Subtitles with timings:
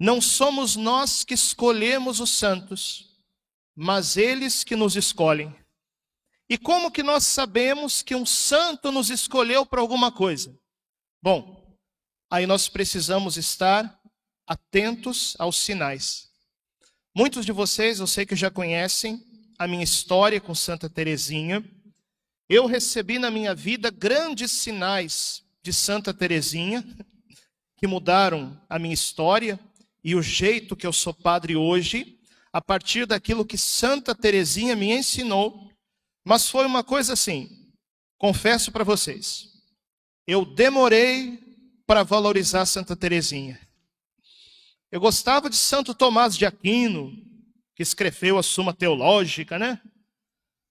[0.00, 3.10] Não somos nós que escolhemos os santos,
[3.76, 5.54] mas eles que nos escolhem.
[6.48, 10.58] E como que nós sabemos que um santo nos escolheu para alguma coisa?
[11.22, 11.76] Bom,
[12.30, 14.00] aí nós precisamos estar
[14.46, 16.30] atentos aos sinais.
[17.14, 19.22] Muitos de vocês, eu sei que já conhecem
[19.58, 21.62] a minha história com Santa Teresinha.
[22.48, 26.82] Eu recebi na minha vida grandes sinais de Santa Teresinha
[27.76, 29.60] que mudaram a minha história
[30.02, 32.18] e o jeito que eu sou padre hoje,
[32.52, 35.70] a partir daquilo que Santa Teresinha me ensinou.
[36.24, 37.48] Mas foi uma coisa assim,
[38.18, 39.48] confesso para vocês,
[40.26, 41.38] eu demorei
[41.86, 43.58] para valorizar Santa Teresinha.
[44.92, 47.12] Eu gostava de Santo Tomás de Aquino,
[47.74, 49.80] que escreveu a Suma Teológica, né?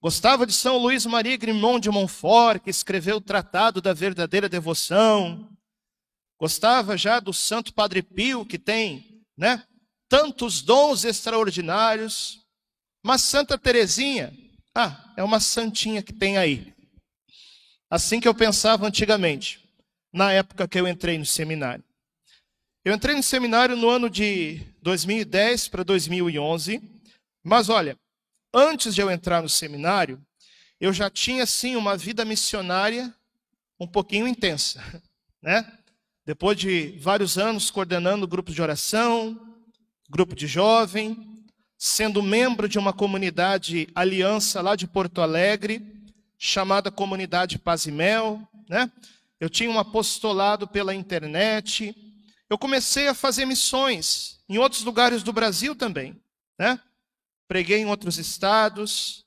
[0.01, 5.49] Gostava de São Luís Maria Grimond de Montfort, que escreveu o Tratado da Verdadeira Devoção.
[6.39, 9.63] Gostava já do Santo Padre Pio, que tem, né,
[10.09, 12.45] tantos dons extraordinários.
[13.01, 14.33] Mas Santa Teresinha,
[14.75, 16.73] ah, é uma santinha que tem aí.
[17.89, 19.65] Assim que eu pensava antigamente,
[20.13, 21.83] na época que eu entrei no seminário.
[22.83, 26.81] Eu entrei no seminário no ano de 2010 para 2011,
[27.43, 27.97] mas olha,
[28.53, 30.21] antes de eu entrar no seminário,
[30.79, 33.13] eu já tinha sim uma vida missionária
[33.79, 34.81] um pouquinho intensa,
[35.41, 35.78] né?
[36.29, 39.57] Depois de vários anos coordenando grupos de oração,
[40.07, 41.43] grupo de jovem,
[41.75, 45.81] sendo membro de uma comunidade aliança lá de Porto Alegre,
[46.37, 48.91] chamada Comunidade Paz e Mel, né?
[49.39, 51.95] Eu tinha um apostolado pela internet,
[52.47, 56.15] eu comecei a fazer missões em outros lugares do Brasil também,
[56.59, 56.79] né?
[57.47, 59.25] Preguei em outros estados,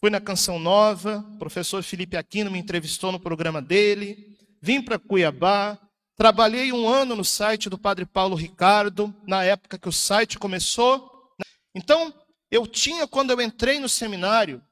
[0.00, 4.98] fui na Canção Nova, o professor Felipe Aquino me entrevistou no programa dele, vim para
[4.98, 5.78] Cuiabá,
[6.16, 11.34] trabalhei um ano no site do Padre Paulo Ricardo, na época que o site começou.
[11.38, 11.44] Né?
[11.74, 12.14] Então,
[12.50, 14.62] eu tinha, quando eu entrei no seminário,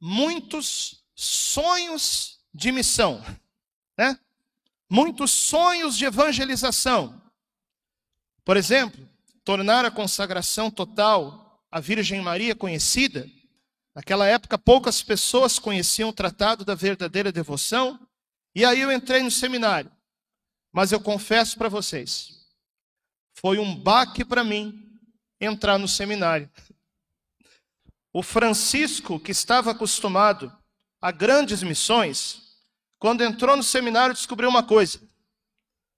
[0.00, 3.24] muitos sonhos de missão,
[3.98, 4.18] né?
[4.88, 7.20] muitos sonhos de evangelização.
[8.44, 9.08] Por exemplo,
[9.44, 13.28] tornar a consagração total à Virgem Maria conhecida.
[13.94, 17.98] Naquela época, poucas pessoas conheciam o tratado da verdadeira devoção.
[18.54, 19.90] E aí eu entrei no seminário.
[20.74, 22.48] Mas eu confesso para vocês,
[23.32, 24.98] foi um baque para mim
[25.40, 26.50] entrar no seminário.
[28.12, 30.52] O Francisco, que estava acostumado
[31.00, 32.58] a grandes missões,
[32.98, 35.00] quando entrou no seminário, descobriu uma coisa: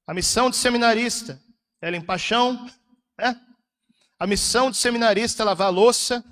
[0.07, 1.43] a missão de seminarista
[1.81, 2.71] é limpar chão,
[3.19, 3.41] né?
[4.19, 6.23] A missão de seminarista é lavar louça.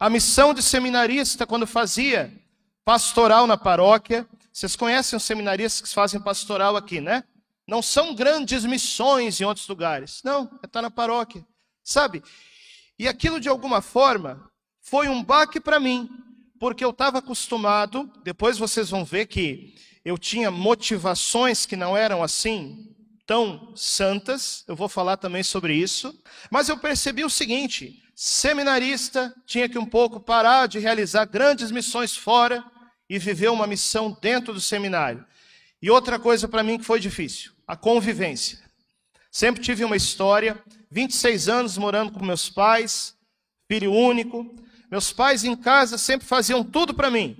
[0.00, 2.32] A missão de seminarista, quando fazia
[2.86, 7.24] pastoral na paróquia, vocês conhecem os seminaristas que fazem pastoral aqui, né?
[7.66, 10.22] Não são grandes missões em outros lugares.
[10.24, 11.46] Não, é estar na paróquia.
[11.84, 12.22] Sabe?
[12.98, 14.50] E aquilo, de alguma forma,
[14.80, 16.08] foi um baque para mim,
[16.58, 22.22] porque eu estava acostumado, depois vocês vão ver que eu tinha motivações que não eram
[22.22, 22.94] assim,
[23.26, 26.18] tão santas, eu vou falar também sobre isso,
[26.50, 32.16] mas eu percebi o seguinte: seminarista tinha que um pouco parar de realizar grandes missões
[32.16, 32.64] fora
[33.08, 35.24] e viver uma missão dentro do seminário.
[35.80, 38.58] E outra coisa para mim que foi difícil, a convivência.
[39.30, 43.16] Sempre tive uma história, 26 anos morando com meus pais,
[43.70, 44.54] filho único.
[44.90, 47.36] Meus pais em casa sempre faziam tudo para mim.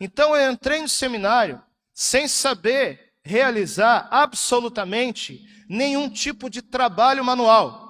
[0.00, 7.88] Então eu entrei no seminário sem saber realizar absolutamente nenhum tipo de trabalho manual.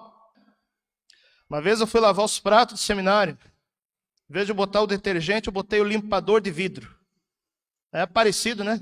[1.49, 3.39] Uma vez eu fui lavar os pratos do seminário.
[4.29, 6.98] Em vez de botar o detergente, eu botei o limpador de vidro.
[7.93, 8.81] É parecido, né?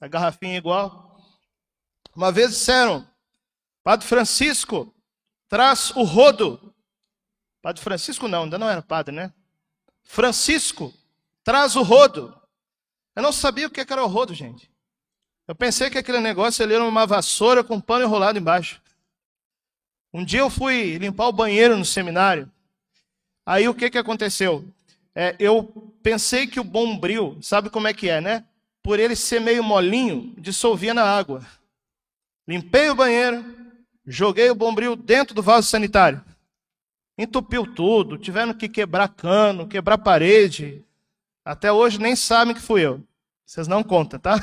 [0.00, 1.18] A garrafinha é igual.
[2.14, 3.06] Uma vez disseram,
[3.82, 4.94] Padre Francisco,
[5.48, 6.74] traz o rodo.
[7.62, 9.32] Padre Francisco não, ainda não era padre, né?
[10.02, 10.92] Francisco,
[11.42, 12.38] traz o rodo.
[13.16, 14.70] Eu não sabia o que era o rodo, gente.
[15.46, 18.82] Eu pensei que aquele negócio ali era uma vassoura com pano enrolado embaixo.
[20.12, 22.50] Um dia eu fui limpar o banheiro no seminário.
[23.44, 24.64] Aí o que, que aconteceu?
[25.14, 28.44] É, eu pensei que o bombril, sabe como é que é, né?
[28.82, 31.44] Por ele ser meio molinho, dissolvia na água.
[32.46, 33.42] Limpei o banheiro,
[34.06, 36.22] joguei o bombril dentro do vaso sanitário.
[37.16, 40.84] Entupiu tudo, tiveram que quebrar cano, quebrar parede.
[41.42, 43.02] Até hoje nem sabem que fui eu.
[43.46, 44.36] Vocês não contam, tá?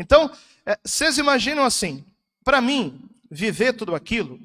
[0.00, 0.30] Então,
[0.64, 2.04] é, vocês imaginam assim,
[2.44, 4.38] para mim, viver tudo aquilo,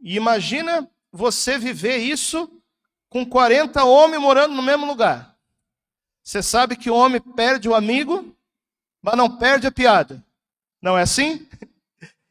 [0.00, 2.57] imagina você viver isso
[3.08, 5.36] com 40 homens morando no mesmo lugar.
[6.22, 8.36] Você sabe que o homem perde o amigo,
[9.02, 10.24] mas não perde a piada.
[10.80, 11.46] Não é assim?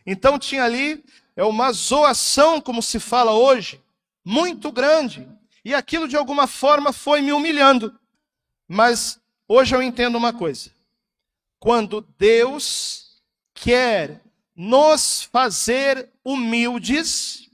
[0.10, 1.04] Então tinha ali
[1.36, 3.80] é uma zoação, como se fala hoje,
[4.26, 5.28] muito grande.
[5.64, 7.94] E aquilo de alguma forma foi me humilhando.
[8.68, 10.72] Mas hoje eu entendo uma coisa:
[11.60, 13.22] quando Deus
[13.54, 14.22] quer
[14.56, 17.52] nos fazer humildes,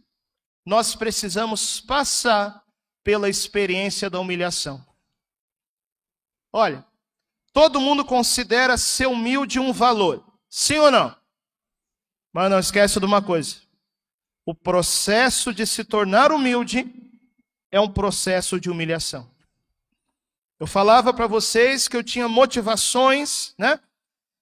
[0.66, 2.63] nós precisamos passar
[3.04, 4.84] pela experiência da humilhação.
[6.52, 6.86] Olha,
[7.52, 11.16] todo mundo considera ser humilde um valor, sim ou não?
[12.32, 13.58] Mas não esquece de uma coisa:
[14.46, 16.92] o processo de se tornar humilde
[17.72, 19.30] é um processo de humilhação.
[20.60, 23.80] Eu falava para vocês que eu tinha motivações, né?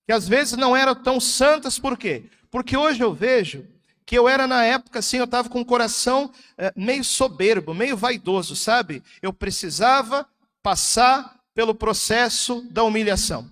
[0.06, 2.30] Que às vezes não eram tão santas, por quê?
[2.50, 3.68] Porque hoje eu vejo
[4.06, 7.96] que eu era na época assim, eu estava com o coração é, meio soberbo, meio
[7.96, 9.04] vaidoso, sabe?
[9.22, 10.28] Eu precisava
[10.62, 13.50] passar pelo processo da humilhação.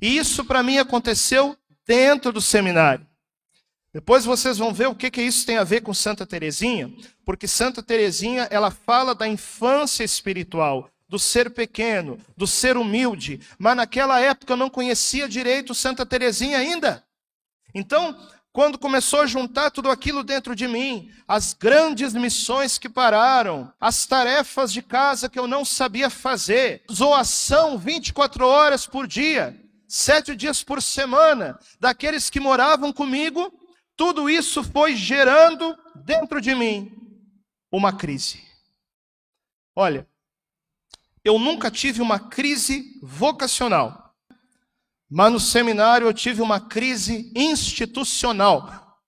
[0.00, 3.06] E isso para mim aconteceu dentro do seminário.
[3.92, 6.92] Depois vocês vão ver o que, que isso tem a ver com Santa Teresinha,
[7.24, 13.74] porque Santa Teresinha ela fala da infância espiritual, do ser pequeno, do ser humilde, mas
[13.74, 17.02] naquela época eu não conhecia direito Santa Teresinha ainda.
[17.74, 18.18] Então,
[18.56, 24.06] quando começou a juntar tudo aquilo dentro de mim, as grandes missões que pararam, as
[24.06, 29.54] tarefas de casa que eu não sabia fazer, zoação 24 horas por dia,
[29.86, 33.52] sete dias por semana, daqueles que moravam comigo
[33.94, 36.90] tudo isso foi gerando dentro de mim
[37.70, 38.42] uma crise.
[39.76, 40.08] Olha,
[41.22, 44.05] eu nunca tive uma crise vocacional,
[45.08, 48.98] mas no seminário eu tive uma crise institucional.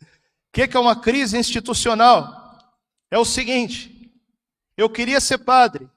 [0.00, 0.06] O
[0.52, 2.58] que, é uma crise institucional?
[3.10, 4.12] É o seguinte:
[4.76, 5.88] eu queria ser padre,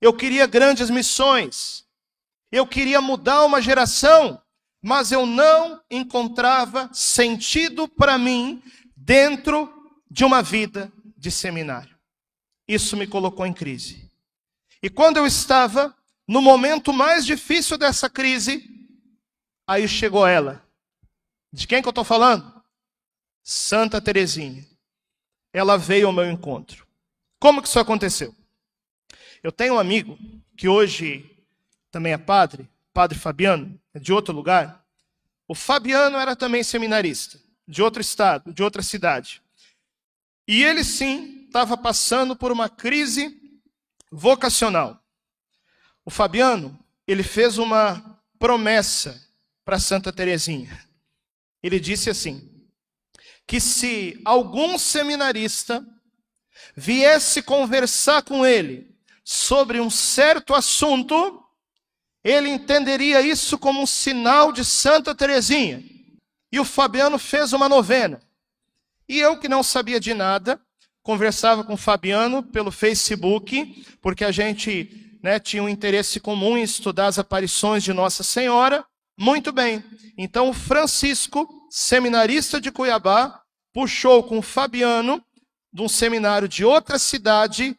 [0.00, 1.84] eu queria grandes missões,
[2.52, 4.40] eu queria mudar uma geração,
[4.82, 8.62] mas eu não encontrava sentido para mim
[8.96, 9.72] dentro
[10.10, 11.96] de uma vida de seminário.
[12.66, 14.10] Isso me colocou em crise.
[14.82, 15.94] E quando eu estava
[16.30, 18.64] no momento mais difícil dessa crise,
[19.66, 20.64] aí chegou ela.
[21.52, 22.62] De quem que eu estou falando?
[23.42, 24.64] Santa Teresinha.
[25.52, 26.86] Ela veio ao meu encontro.
[27.40, 28.32] Como que isso aconteceu?
[29.42, 30.16] Eu tenho um amigo
[30.56, 31.28] que hoje
[31.90, 34.86] também é padre, Padre Fabiano, é de outro lugar.
[35.48, 39.42] O Fabiano era também seminarista, de outro estado, de outra cidade.
[40.46, 43.36] E ele sim estava passando por uma crise
[44.12, 44.99] vocacional.
[46.04, 49.20] O Fabiano, ele fez uma promessa
[49.64, 50.84] para Santa Teresinha.
[51.62, 52.50] Ele disse assim:
[53.50, 55.84] que se algum seminarista
[56.76, 58.94] viesse conversar com ele
[59.24, 61.44] sobre um certo assunto,
[62.22, 65.82] ele entenderia isso como um sinal de Santa Teresinha.
[66.52, 68.20] E o Fabiano fez uma novena.
[69.08, 70.60] E eu, que não sabia de nada,
[71.02, 76.62] conversava com o Fabiano pelo Facebook, porque a gente né, tinha um interesse comum em
[76.62, 78.84] estudar as aparições de Nossa Senhora.
[79.18, 79.84] Muito bem.
[80.16, 85.22] Então, o Francisco, seminarista de Cuiabá, puxou com o Fabiano,
[85.72, 87.76] de um seminário de outra cidade,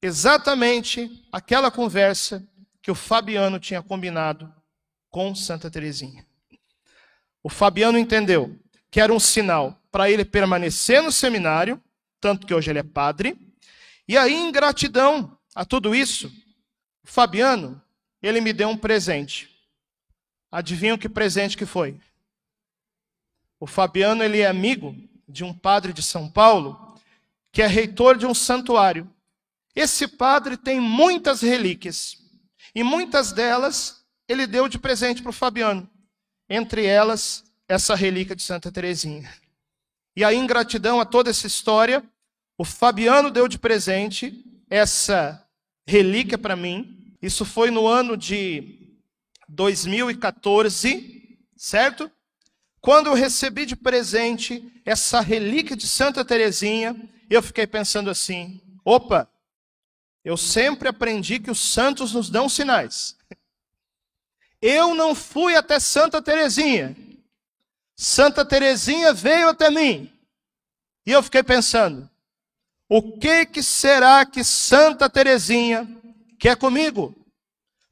[0.00, 2.46] exatamente aquela conversa
[2.80, 4.52] que o Fabiano tinha combinado
[5.10, 6.24] com Santa Teresinha.
[7.42, 8.56] O Fabiano entendeu
[8.90, 11.82] que era um sinal para ele permanecer no seminário,
[12.20, 13.36] tanto que hoje ele é padre.
[14.06, 16.32] E aí, em gratidão a tudo isso,
[17.10, 17.82] Fabiano,
[18.22, 19.48] ele me deu um presente.
[20.52, 21.98] Adivinha que presente que foi?
[23.58, 24.94] O Fabiano, ele é amigo
[25.26, 26.94] de um padre de São Paulo,
[27.50, 29.10] que é reitor de um santuário.
[29.74, 32.18] Esse padre tem muitas relíquias.
[32.74, 35.88] E muitas delas ele deu de presente para o Fabiano.
[36.46, 39.32] Entre elas, essa relíquia de Santa Teresinha.
[40.14, 42.04] E aí, em gratidão a toda essa história,
[42.58, 45.42] o Fabiano deu de presente essa
[45.86, 46.97] relíquia para mim.
[47.20, 48.96] Isso foi no ano de
[49.48, 52.10] 2014, certo?
[52.80, 56.94] Quando eu recebi de presente essa relíquia de Santa Teresinha,
[57.28, 59.28] eu fiquei pensando assim: opa,
[60.24, 63.16] eu sempre aprendi que os santos nos dão sinais.
[64.60, 66.96] Eu não fui até Santa Teresinha.
[67.96, 70.12] Santa Teresinha veio até mim.
[71.04, 72.08] E eu fiquei pensando:
[72.88, 75.97] o que que será que Santa Teresinha
[76.38, 77.14] quer comigo?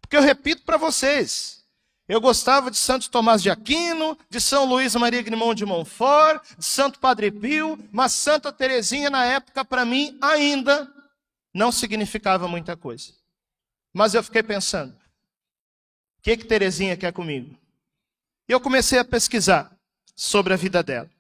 [0.01, 1.65] Porque eu repito para vocês,
[2.09, 6.65] eu gostava de Santo Tomás de Aquino, de São Luís Maria Grimond de Montfort, de
[6.65, 10.93] Santo Padre Pio, mas Santa Teresinha na época para mim ainda
[11.53, 13.13] não significava muita coisa.
[13.93, 17.59] Mas eu fiquei pensando, o que que Terezinha quer comigo?
[18.49, 19.77] E eu comecei a pesquisar
[20.15, 21.11] sobre a vida dela.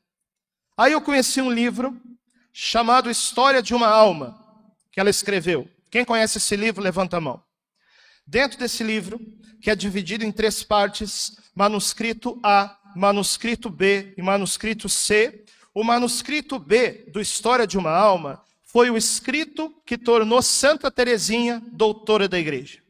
[0.76, 2.00] Aí eu conheci um livro
[2.52, 4.38] chamado História de uma Alma,
[4.92, 5.68] que ela escreveu.
[5.90, 7.42] Quem conhece esse livro, levanta a mão.
[8.26, 9.20] Dentro desse livro,
[9.60, 16.58] que é dividido em três partes, manuscrito A, manuscrito B e manuscrito C, o manuscrito
[16.58, 22.38] B do História de uma Alma foi o escrito que tornou Santa Teresinha doutora da
[22.38, 22.80] igreja.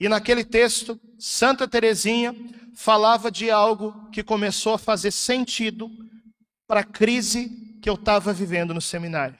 [0.00, 2.34] E naquele texto, Santa Teresinha
[2.74, 5.90] falava de algo que começou a fazer sentido
[6.66, 9.38] para a crise que eu estava vivendo no seminário.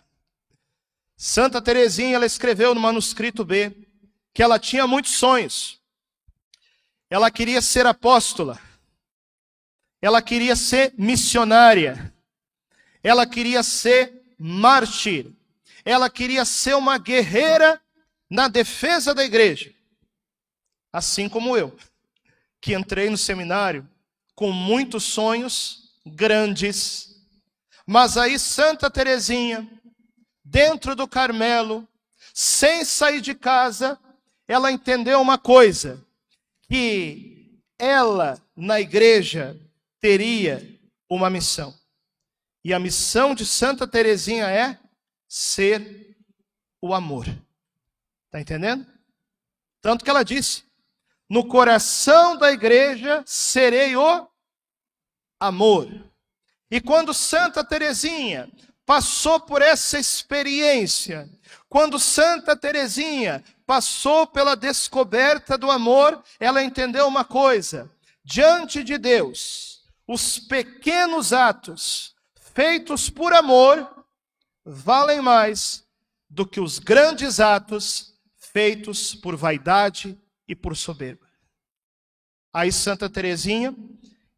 [1.17, 3.73] Santa Teresinha, ela escreveu no manuscrito B
[4.35, 5.81] que ela tinha muitos sonhos.
[7.09, 8.61] Ela queria ser apóstola.
[10.03, 12.13] Ela queria ser missionária.
[13.03, 15.33] Ela queria ser mártir.
[15.85, 17.81] Ela queria ser uma guerreira
[18.29, 19.73] na defesa da igreja.
[20.93, 21.77] Assim como eu,
[22.61, 23.89] que entrei no seminário
[24.35, 27.17] com muitos sonhos grandes.
[27.87, 29.67] Mas aí Santa Teresinha,
[30.47, 31.87] dentro do Carmelo,
[32.33, 33.99] sem sair de casa,
[34.47, 36.03] ela entendeu uma coisa:
[36.69, 39.59] que ela na igreja
[40.01, 41.75] teria uma missão.
[42.65, 44.79] E a missão de Santa Teresinha é
[45.29, 46.17] ser
[46.81, 47.27] o amor.
[48.27, 48.87] Está entendendo?
[49.81, 50.65] Tanto que ela disse:
[51.29, 54.29] no coração da igreja serei o
[55.41, 55.89] amor.
[56.71, 58.51] E quando Santa Teresinha
[58.87, 61.29] passou por essa experiência,
[61.69, 67.91] quando Santa Teresinha passou pela descoberta do amor, ela entendeu uma coisa:
[68.25, 72.15] diante de Deus, os pequenos atos
[72.55, 74.07] feitos por amor
[74.65, 75.85] valem mais
[76.31, 81.27] do que os grandes atos feitos por vaidade e por soberba.
[82.53, 83.75] Aí Santa Teresinha,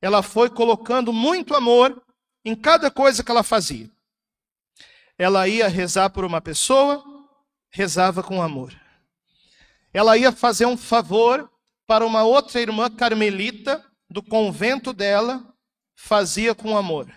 [0.00, 2.02] ela foi colocando muito amor
[2.44, 3.90] em cada coisa que ela fazia.
[5.18, 7.04] Ela ia rezar por uma pessoa,
[7.70, 8.72] rezava com amor.
[9.92, 11.50] Ela ia fazer um favor
[11.86, 15.44] para uma outra irmã carmelita do convento dela,
[15.96, 17.12] fazia com amor.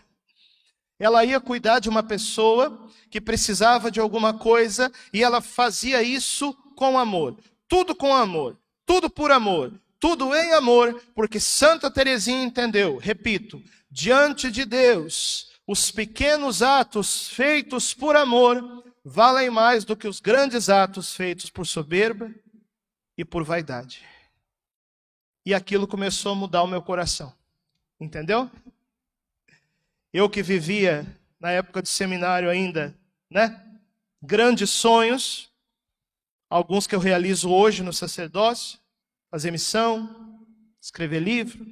[0.97, 6.53] Ela ia cuidar de uma pessoa que precisava de alguma coisa e ela fazia isso
[6.75, 7.37] com amor.
[7.67, 14.49] Tudo com amor, tudo por amor, tudo em amor, porque Santa Teresinha entendeu, repito, diante
[14.49, 21.15] de Deus, os pequenos atos feitos por amor valem mais do que os grandes atos
[21.15, 22.33] feitos por soberba
[23.17, 24.05] e por vaidade.
[25.45, 27.33] E aquilo começou a mudar o meu coração.
[27.99, 28.49] Entendeu?
[30.13, 31.05] Eu que vivia
[31.39, 32.95] na época de seminário ainda,
[33.29, 33.65] né?
[34.21, 35.51] Grandes sonhos,
[36.49, 38.79] alguns que eu realizo hoje no sacerdócio,
[39.31, 40.45] fazer missão,
[40.79, 41.65] escrever livro,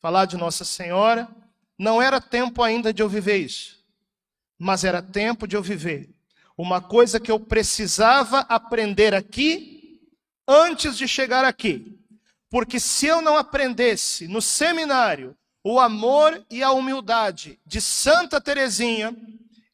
[0.00, 1.28] falar de Nossa Senhora.
[1.82, 3.84] Não era tempo ainda de eu viver isso,
[4.56, 6.14] mas era tempo de eu viver
[6.56, 10.00] uma coisa que eu precisava aprender aqui
[10.46, 11.98] antes de chegar aqui.
[12.48, 19.12] Porque se eu não aprendesse no seminário o amor e a humildade de Santa Teresinha,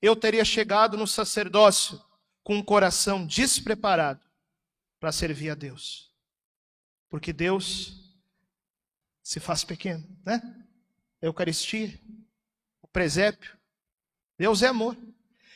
[0.01, 2.03] eu teria chegado no sacerdócio
[2.43, 4.25] com um coração despreparado
[4.99, 6.11] para servir a Deus.
[7.11, 8.17] Porque Deus
[9.23, 10.41] se faz pequeno, né?
[11.23, 11.99] A Eucaristia,
[12.83, 13.57] o presépio.
[14.39, 14.97] Deus é amor.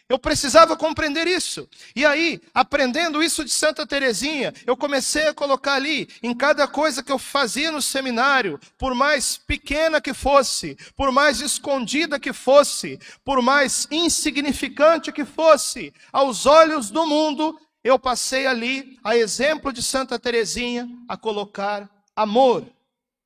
[0.09, 1.67] Eu precisava compreender isso.
[1.97, 7.03] E aí, aprendendo isso de Santa Teresinha, eu comecei a colocar ali, em cada coisa
[7.03, 13.01] que eu fazia no seminário, por mais pequena que fosse, por mais escondida que fosse,
[13.25, 19.83] por mais insignificante que fosse, aos olhos do mundo, eu passei ali, a exemplo de
[19.83, 22.67] Santa Teresinha, a colocar amor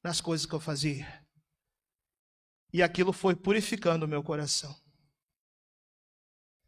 [0.04, 1.15] nas coisas que eu fazia.
[2.76, 4.76] E aquilo foi purificando o meu coração.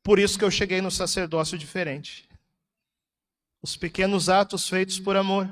[0.03, 2.27] Por isso que eu cheguei no sacerdócio diferente.
[3.61, 5.47] Os pequenos atos feitos por amor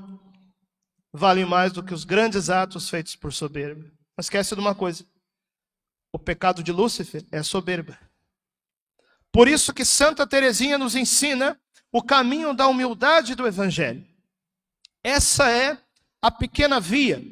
[1.13, 3.83] valem mais do que os grandes atos feitos por soberba.
[3.83, 5.07] Não esquece de uma coisa:
[6.11, 7.99] o pecado de Lúcifer é soberba.
[9.31, 11.61] Por isso que Santa Teresinha nos ensina
[11.93, 14.07] o caminho da humildade do evangelho.
[15.05, 15.79] Essa é
[16.23, 17.23] a pequena via,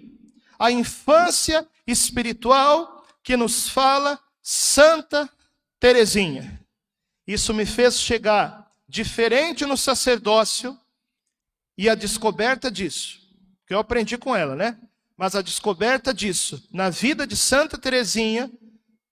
[0.59, 2.94] a infância espiritual
[3.25, 5.29] que nos fala Santa
[5.81, 6.61] Teresinha.
[7.27, 10.79] Isso me fez chegar diferente no sacerdócio
[11.77, 13.19] e a descoberta disso,
[13.67, 14.79] que eu aprendi com ela, né?
[15.17, 18.53] Mas a descoberta disso na vida de Santa Teresinha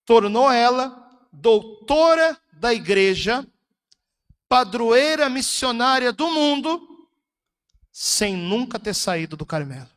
[0.04, 1.00] tornou ela
[1.32, 3.46] doutora da igreja,
[4.46, 7.08] padroeira missionária do mundo,
[7.90, 9.88] sem nunca ter saído do Carmelo.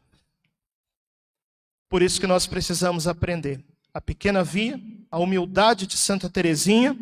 [1.90, 3.64] Por isso que nós precisamos aprender
[3.96, 4.78] a pequena via,
[5.10, 7.00] a humildade de Santa Teresinha.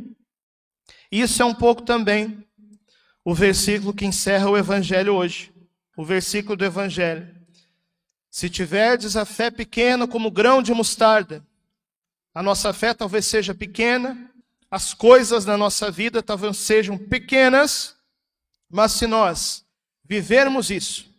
[1.11, 2.47] Isso é um pouco também
[3.25, 5.51] o versículo que encerra o evangelho hoje.
[5.97, 7.35] O versículo do evangelho.
[8.29, 11.43] Se tiverdes a fé pequena como grão de mostarda,
[12.31, 14.29] a nossa fé talvez seja pequena,
[14.69, 17.95] as coisas na nossa vida talvez sejam pequenas,
[18.69, 19.65] mas se nós
[20.03, 21.11] vivermos isso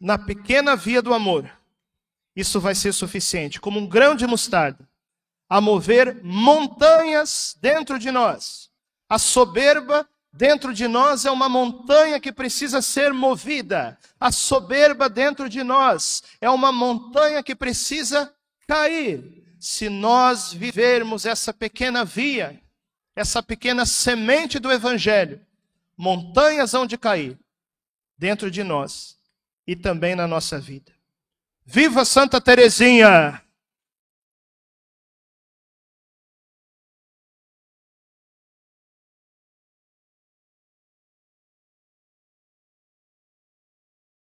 [0.00, 1.50] na pequena via do amor,
[2.36, 4.88] isso vai ser suficiente, como um grão de mostarda,
[5.52, 8.70] a mover montanhas dentro de nós.
[9.06, 13.98] A soberba dentro de nós é uma montanha que precisa ser movida.
[14.18, 18.34] A soberba dentro de nós é uma montanha que precisa
[18.66, 19.44] cair.
[19.60, 22.58] Se nós vivermos essa pequena via,
[23.14, 25.38] essa pequena semente do Evangelho,
[25.94, 27.38] montanhas hão de cair
[28.16, 29.18] dentro de nós
[29.66, 30.92] e também na nossa vida.
[31.62, 33.42] Viva Santa Teresinha!